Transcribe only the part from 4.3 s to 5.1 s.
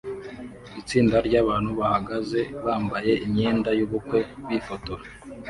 bifotora